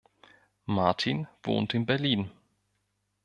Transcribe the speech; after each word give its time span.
Martin 0.65 1.27
wohnt 1.43 1.75
in 1.75 1.85
Berlin. 1.85 2.31